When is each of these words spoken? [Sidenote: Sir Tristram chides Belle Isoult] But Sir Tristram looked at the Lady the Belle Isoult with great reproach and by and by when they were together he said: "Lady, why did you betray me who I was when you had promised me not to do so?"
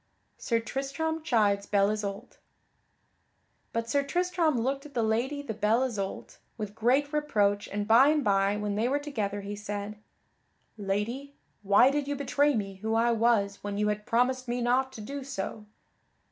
[Sidenote: 0.39 0.47
Sir 0.47 0.65
Tristram 0.73 1.21
chides 1.23 1.67
Belle 1.67 1.91
Isoult] 1.91 2.39
But 3.71 3.87
Sir 3.87 4.01
Tristram 4.01 4.57
looked 4.59 4.83
at 4.87 4.95
the 4.95 5.03
Lady 5.03 5.43
the 5.43 5.53
Belle 5.53 5.83
Isoult 5.83 6.39
with 6.57 6.73
great 6.73 7.13
reproach 7.13 7.67
and 7.67 7.87
by 7.87 8.07
and 8.07 8.23
by 8.23 8.57
when 8.57 8.73
they 8.73 8.87
were 8.89 8.97
together 8.97 9.41
he 9.41 9.55
said: 9.55 9.99
"Lady, 10.75 11.35
why 11.61 11.91
did 11.91 12.07
you 12.07 12.15
betray 12.15 12.55
me 12.55 12.77
who 12.77 12.95
I 12.95 13.11
was 13.11 13.63
when 13.63 13.77
you 13.77 13.89
had 13.89 14.07
promised 14.07 14.47
me 14.47 14.59
not 14.59 14.91
to 14.93 15.01
do 15.01 15.23
so?" 15.23 15.67